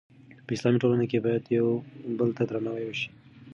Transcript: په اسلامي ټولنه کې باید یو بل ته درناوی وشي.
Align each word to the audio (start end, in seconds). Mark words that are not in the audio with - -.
په 0.45 0.51
اسلامي 0.55 0.77
ټولنه 0.83 1.05
کې 1.11 1.23
باید 1.25 1.43
یو 1.57 1.67
بل 2.17 2.29
ته 2.37 2.43
درناوی 2.49 2.85
وشي. 2.87 3.09